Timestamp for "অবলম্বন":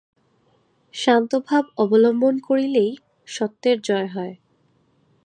1.77-2.35